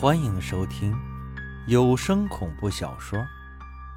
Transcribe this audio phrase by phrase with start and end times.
[0.00, 0.94] 欢迎收听
[1.66, 3.18] 有声恐怖小说《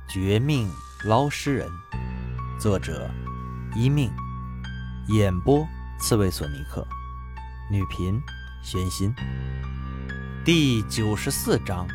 [0.08, 0.70] 绝命
[1.04, 1.68] 捞尸人》，
[2.60, 3.10] 作者
[3.76, 4.10] 一命，
[5.10, 5.68] 演播
[6.00, 6.88] 刺猬索尼克，
[7.70, 8.22] 女频
[8.64, 9.14] 玄心。
[10.46, 11.88] 第九十四章，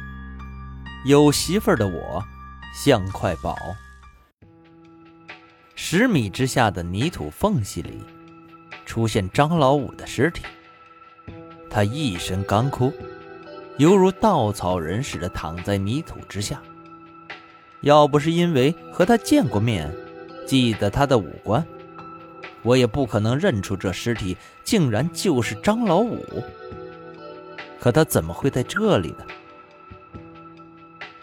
[1.06, 2.22] 有媳妇儿的我
[2.74, 3.56] 像块宝。
[5.74, 8.04] 十米之下的泥土缝隙里，
[8.84, 10.42] 出现张老五的尸体，
[11.70, 12.92] 他一身干枯。
[13.78, 16.60] 犹如稻草人似的躺在泥土之下。
[17.80, 19.92] 要不是因为和他见过面，
[20.46, 21.66] 记得他的五官，
[22.62, 26.24] 我也不可能认出这尸体竟然就是张老五。
[27.80, 29.24] 可他怎么会在这里呢？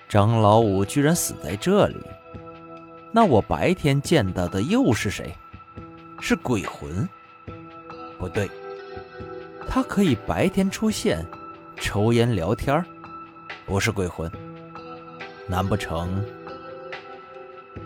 [0.10, 1.96] 张老五居然死在这里，
[3.12, 5.34] 那我白天见到的又是谁？
[6.20, 7.08] 是鬼魂？
[8.18, 8.50] 不对，
[9.70, 11.26] 他可以白天出现。
[11.80, 12.84] 抽烟聊天
[13.66, 14.30] 不是鬼魂，
[15.48, 16.24] 难不成？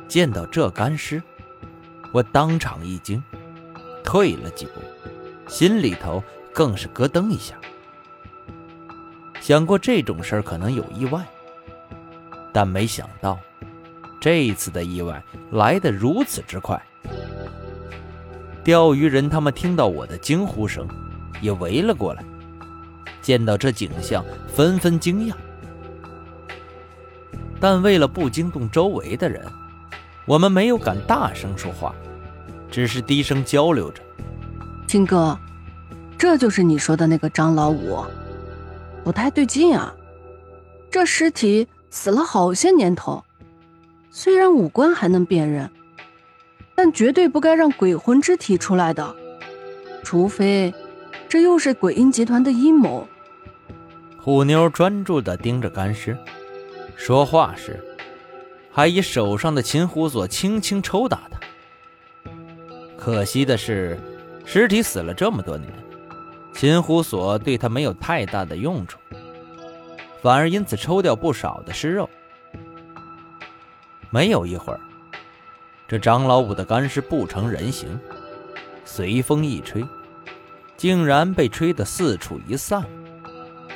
[0.08, 1.22] 见到这干尸，
[2.12, 3.22] 我当场一惊，
[4.04, 4.74] 退了几步，
[5.48, 7.56] 心里头更是咯噔一下。
[9.40, 11.24] 想过这种事儿可能有意外，
[12.52, 13.38] 但没想到
[14.20, 16.82] 这一次的意外来得如此之快。
[18.64, 20.88] 钓鱼人他们听到我的惊呼声，
[21.42, 22.24] 也围了过来。
[23.24, 25.34] 见到这景象，纷纷惊讶。
[27.60, 29.42] 但为了不惊动周围的人，
[30.26, 31.96] 我们没有敢大声说话，
[32.70, 34.04] 只是低声交流着。
[34.86, 35.40] 青哥，
[36.18, 38.04] 这就是你说的那个张老五？
[39.04, 39.96] 不太对劲啊！
[40.92, 43.24] 这尸体死了好些年头，
[44.12, 45.70] 虽然五官还能辨认，
[46.76, 49.16] 但绝对不该让鬼魂之体出来的，
[50.04, 50.74] 除非
[51.28, 53.08] 这又是鬼婴集团的阴谋。
[54.24, 56.18] 虎妞专注地盯着干尸，
[56.96, 57.84] 说话时
[58.72, 62.32] 还以手上的擒虎锁轻轻抽打他。
[62.96, 64.00] 可惜的是，
[64.46, 65.70] 尸体死了这么多年，
[66.54, 68.98] 擒虎锁对他没有太大的用处，
[70.22, 72.10] 反而因此抽掉不少的尸肉。
[74.10, 74.80] 没有一会儿，
[75.86, 78.00] 这张老五的干尸不成人形，
[78.86, 79.84] 随风一吹，
[80.78, 82.86] 竟然被吹得四处一散。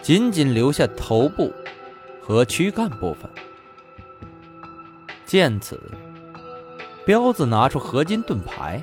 [0.02, 1.54] 仅仅留下头部
[2.22, 3.30] 和躯干部分。
[5.26, 5.82] 见此，
[7.06, 8.82] 彪子拿出合金盾牌，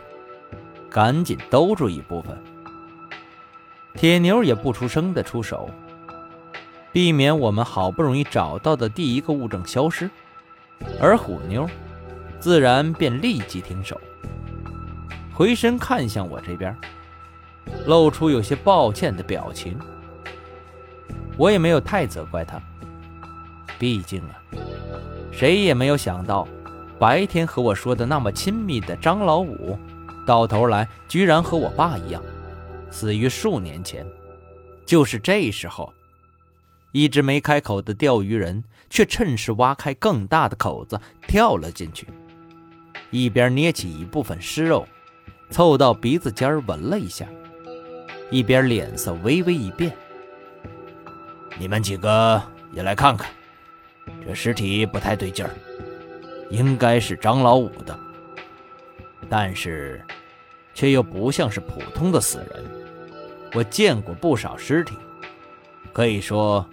[0.90, 2.36] 赶紧兜住一部分。
[3.94, 5.70] 铁牛也不出声的出手，
[6.92, 10.10] 避免我们好不容易找到的第一个物证消失。
[11.00, 11.66] 而虎妞，
[12.38, 13.98] 自然便立即停手，
[15.32, 16.76] 回身看向我这边，
[17.86, 19.78] 露出有些抱歉的表情。
[21.36, 22.60] 我也没有太责怪他，
[23.78, 24.40] 毕竟啊，
[25.32, 26.46] 谁也没有想到，
[26.98, 29.76] 白天和我说的那么亲密的张老五，
[30.24, 32.22] 到头来居然和我爸一样，
[32.90, 34.06] 死于数年前。
[34.86, 35.92] 就是这时候，
[36.92, 42.06] 一直没开口的钓鱼人却趁势挖开更大的口子跳了进去，
[43.10, 44.86] 一边捏起一部分尸肉，
[45.50, 47.26] 凑到鼻子尖闻了一下，
[48.30, 49.92] 一边脸色微微一变。
[51.58, 52.42] 你们几个
[52.72, 53.30] 也来看看，
[54.26, 55.50] 这尸体不太对劲儿，
[56.50, 57.98] 应该是张老五的，
[59.28, 60.04] 但是，
[60.74, 62.64] 却又不像是普通的死人。
[63.54, 64.96] 我见过不少尸体，
[65.92, 66.68] 可以说，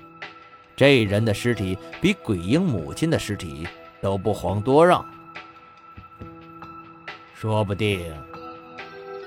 [0.76, 3.68] 这人的尸体比鬼婴母亲的尸体
[4.02, 5.06] 都不遑多让。
[7.36, 8.12] 说不定，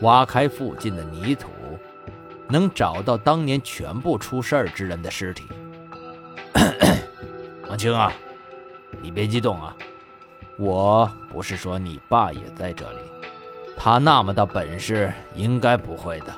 [0.01, 1.49] 挖开附近的泥土。
[2.49, 5.45] 能找到当年全部出事儿之人的尸体。
[7.69, 8.13] 王青啊，
[9.01, 9.75] 你别激动啊，
[10.59, 12.99] 我不是说你爸也在这里，
[13.77, 16.35] 他那么大本事，应该不会的。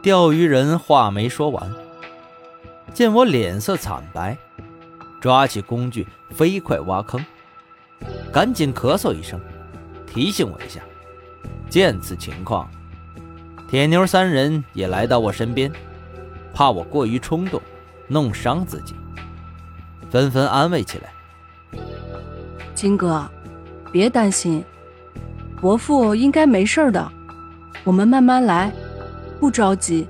[0.00, 1.70] 钓鱼人话没说完，
[2.94, 4.38] 见我脸色惨白，
[5.20, 7.22] 抓起工具飞快挖坑，
[8.32, 9.40] 赶紧咳嗽一声，
[10.06, 10.80] 提醒我一下。
[11.68, 12.70] 见此情况。
[13.68, 15.70] 铁牛三人也来到我身边，
[16.54, 17.60] 怕我过于冲动，
[18.06, 18.94] 弄伤自己，
[20.10, 21.12] 纷纷安慰起来。
[22.74, 23.28] 金哥，
[23.92, 24.64] 别担心，
[25.60, 27.12] 伯父应该没事的，
[27.84, 28.72] 我们慢慢来，
[29.38, 30.08] 不着急。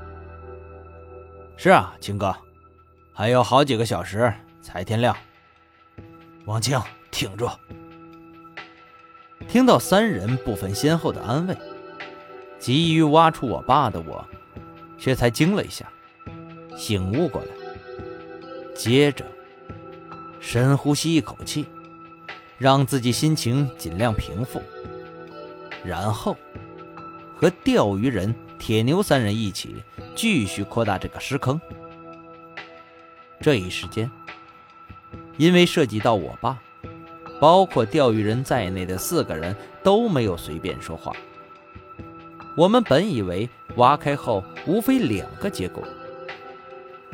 [1.57, 2.33] 是啊，金哥，
[3.13, 4.33] 还有好几个小时
[4.63, 5.17] 才天亮。
[6.45, 7.51] 王清，挺住！
[9.49, 11.59] 听到三人不分先后的安慰。
[12.59, 14.25] 急于挖出我爸的我，
[14.99, 15.91] 却才惊了一下，
[16.77, 17.49] 醒悟过来，
[18.75, 19.25] 接着，
[20.41, 21.67] 深呼吸一口气，
[22.59, 24.61] 让自己心情尽量平复，
[25.85, 26.37] 然后
[27.37, 29.77] 和钓鱼人铁牛三人一起
[30.17, 31.61] 继续扩大这个尸坑。
[33.41, 34.11] 这一时间，
[35.37, 36.59] 因为涉及到我爸，
[37.41, 41.13] 包括钓鱼人在内的四个人都没有随便说话。
[42.59, 45.81] 我们本以为挖开后无非两个结果：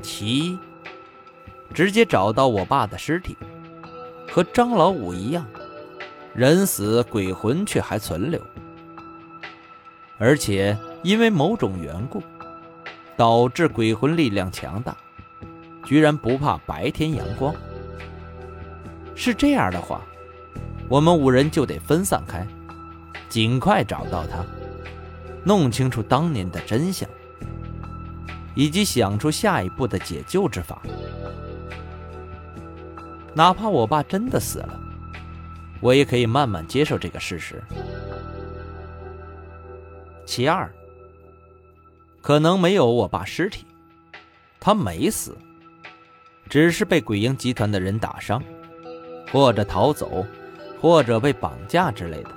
[0.00, 0.58] 其一，
[1.74, 3.36] 直接找到我爸的尸体，
[4.32, 5.46] 和张老五一样，
[6.32, 8.40] 人死鬼魂却还存留，
[10.16, 12.22] 而且因为某种缘故，
[13.14, 14.96] 导致鬼魂力量强大。
[15.84, 17.54] 居然不怕白天阳光。
[19.14, 20.00] 是这样的话，
[20.88, 22.46] 我们五人就得分散开，
[23.28, 24.42] 尽快找到他，
[25.44, 27.08] 弄清楚当年的真相，
[28.54, 30.80] 以及想出下一步的解救之法。
[33.34, 34.80] 哪怕我爸真的死了，
[35.80, 37.62] 我也可以慢慢接受这个事实。
[40.24, 40.72] 其二，
[42.22, 43.66] 可能没有我爸尸体，
[44.58, 45.36] 他没死。
[46.48, 48.42] 只是被鬼婴集团的人打伤，
[49.32, 50.24] 或者逃走，
[50.80, 52.30] 或者被绑架之类的。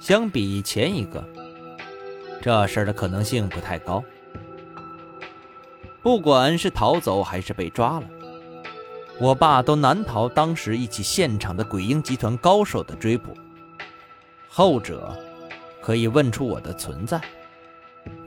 [0.00, 1.22] 相比前一个，
[2.40, 4.02] 这事儿的可能性不太高。
[6.02, 8.06] 不管是逃走还是被抓了，
[9.20, 13.36] 我爸都难逃当时一起现场的鬼婴集团高手的追捕。
[14.48, 15.14] 后者
[15.82, 17.20] 可以问出我的存在，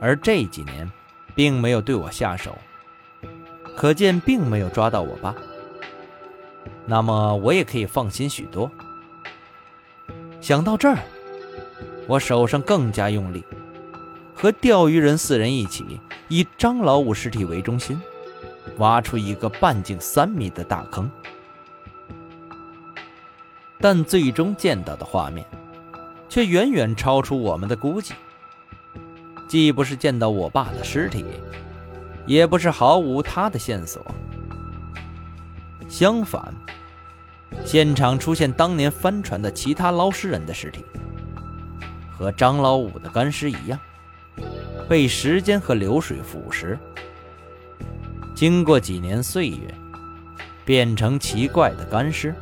[0.00, 0.88] 而这几年
[1.34, 2.56] 并没有对我下手。
[3.76, 5.34] 可见并没有抓到我爸，
[6.86, 8.70] 那么我也可以放心许多。
[10.40, 10.98] 想到这儿，
[12.06, 13.44] 我手上更加用力，
[14.34, 18.00] 和钓鱼人四人一起，以张老五尸体为中心，
[18.78, 21.10] 挖出一个半径三米的大坑。
[23.80, 25.46] 但最终见到的画面，
[26.28, 28.14] 却远远超出我们的估计。
[29.48, 31.24] 既不是见到我爸的尸体。
[32.26, 34.02] 也不是毫无他的线索。
[35.90, 36.54] 相反，
[37.66, 40.82] 现场出现当年帆船的其他捞尸人的尸体，
[42.16, 43.78] 和张老五的干尸一样，
[44.88, 46.78] 被时间和流水腐蚀，
[48.34, 49.74] 经过几年岁月，
[50.64, 52.34] 变成奇怪的干尸。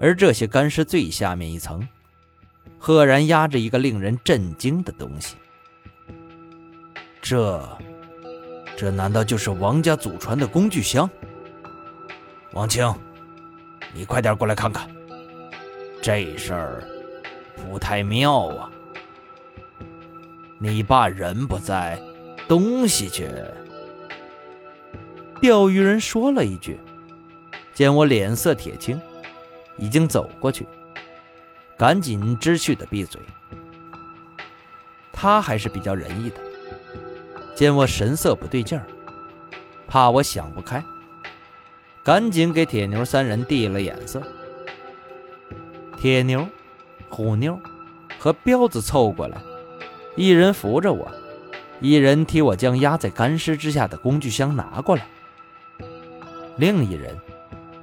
[0.00, 1.86] 而这些干尸最下面一层，
[2.78, 5.36] 赫然压着一个令人震惊的东西。
[7.20, 7.78] 这，
[8.76, 11.10] 这难道就是王家祖传的工具箱？
[12.52, 12.94] 王青，
[13.92, 14.88] 你快点过来看看，
[16.00, 16.84] 这事儿
[17.58, 18.70] 不太妙啊！
[20.58, 22.00] 你爸人不在，
[22.46, 23.28] 东西却……
[25.40, 26.78] 钓鱼人说了一句，
[27.72, 29.00] 见我脸色铁青，
[29.76, 30.66] 已经走过去，
[31.76, 33.20] 赶紧知趣的闭嘴。
[35.12, 36.36] 他还是比较仁义的。
[37.54, 38.86] 见我神色不对劲儿，
[39.88, 40.82] 怕我想不开，
[42.04, 44.22] 赶紧给铁牛三人递了眼色。
[45.96, 46.46] 铁牛、
[47.10, 47.58] 虎妞
[48.18, 49.40] 和彪子凑过来，
[50.16, 51.10] 一人扶着我，
[51.80, 55.06] 一人替我将压在干尸之下的工具箱拿过来，
[56.56, 57.16] 另一人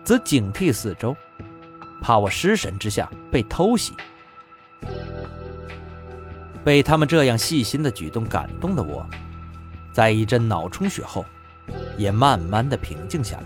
[0.03, 1.15] 则警惕四周，
[2.01, 3.93] 怕我失神之下被偷袭。
[6.63, 9.05] 被他们这样细心的举动感动的我。
[9.91, 11.23] 在一阵脑充血后，
[11.97, 13.45] 也慢慢的平静下来。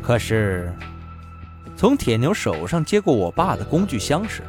[0.00, 0.72] 可是，
[1.78, 4.42] 从铁牛手上接过我爸的工具箱时，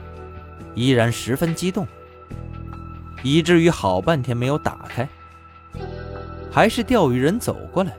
[0.73, 1.87] 依然十分激动，
[3.21, 5.07] 以至于好半天没有打开。
[6.51, 7.95] 还是钓鱼人走过来，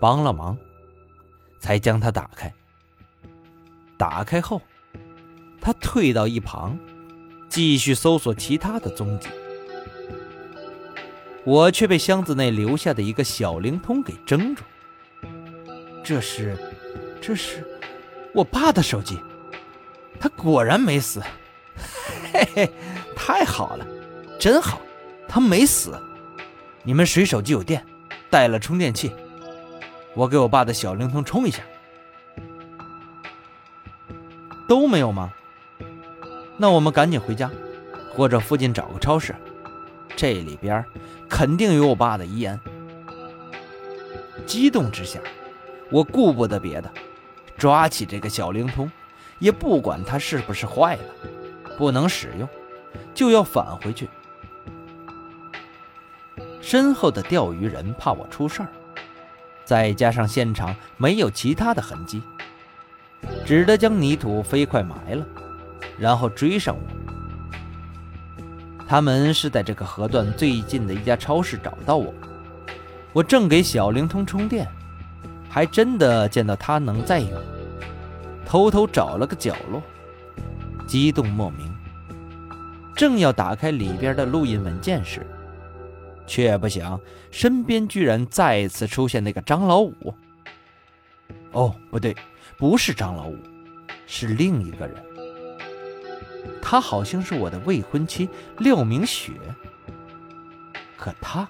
[0.00, 0.58] 帮了忙，
[1.60, 2.52] 才将它打开。
[3.96, 4.60] 打开后，
[5.60, 6.76] 他退到一旁，
[7.48, 9.28] 继续搜索其他的踪迹。
[11.44, 14.64] 我却被箱子内留下的一个小灵通给怔住。
[16.02, 16.58] 这是，
[17.20, 17.64] 这是
[18.38, 19.18] 我爸的手机，
[20.20, 21.20] 他果然没死，
[22.32, 22.70] 嘿嘿，
[23.16, 23.84] 太好了，
[24.38, 24.80] 真好，
[25.26, 26.00] 他没死。
[26.84, 27.84] 你们谁手机有电，
[28.30, 29.12] 带了充电器？
[30.14, 31.64] 我给我爸的小灵通充一下。
[34.68, 35.32] 都没有吗？
[36.56, 37.50] 那我们赶紧回家，
[38.14, 39.34] 或者附近找个超市。
[40.14, 40.84] 这里边
[41.28, 42.60] 肯定有我爸的遗言。
[44.46, 45.18] 激动之下，
[45.90, 46.88] 我顾不得别的，
[47.58, 48.90] 抓起这个小灵通，
[49.40, 51.02] 也不管它是不是坏了，
[51.76, 52.48] 不能使用，
[53.12, 54.08] 就要返回去。
[56.60, 58.68] 身后的钓鱼人怕我出事儿，
[59.64, 62.22] 再加上现场没有其他的痕迹，
[63.44, 65.26] 只得将泥土飞快埋了，
[65.98, 66.82] 然后追上我。
[68.86, 72.14] 他们是在这个河段最近的一家超市找到我，
[73.12, 74.66] 我正给小灵通充电，
[75.48, 77.32] 还真的见到他能再远，
[78.44, 79.82] 偷偷找了个角落，
[80.86, 81.74] 激动莫名。
[82.94, 85.26] 正要打开里边的录音文件时，
[86.26, 87.00] 却不想
[87.30, 90.14] 身边居然再次出现那个张老五。
[91.52, 92.14] 哦，不对，
[92.56, 93.36] 不是张老五，
[94.06, 94.96] 是另一个人。
[96.60, 98.28] 他好像是我的未婚妻
[98.58, 99.32] 廖明雪，
[100.96, 101.48] 可他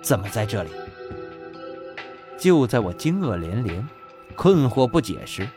[0.00, 0.70] 怎么在这里？
[2.38, 3.86] 就在我惊愕连连、
[4.36, 5.48] 困惑不解时，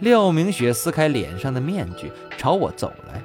[0.00, 3.22] 廖明雪撕开脸上的面具，朝我走来，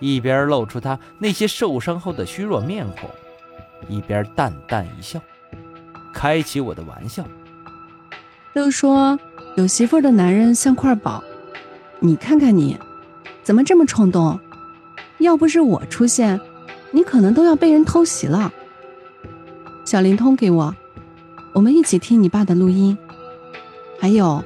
[0.00, 3.08] 一边露出她那些受伤后的虚弱面孔，
[3.88, 5.20] 一边淡淡一笑，
[6.12, 7.24] 开起我的玩笑。
[8.52, 9.18] 都说
[9.56, 11.22] 有媳妇的男人像块宝，
[12.00, 12.76] 你看看你。
[13.44, 14.38] 怎么这么冲动？
[15.20, 16.38] 要不是我出现，
[16.90, 18.52] 你可能都要被人偷袭了。
[19.86, 20.76] 小灵通给我，
[21.52, 22.96] 我们一起听你爸的录音。
[24.00, 24.44] 还有，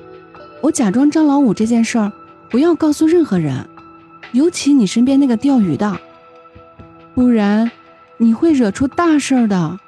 [0.60, 2.12] 我假装张老五这件事儿，
[2.48, 3.68] 不要告诉任何人，
[4.32, 5.98] 尤其你身边那个钓鱼的，
[7.14, 7.70] 不然
[8.16, 9.78] 你会惹出大事儿的。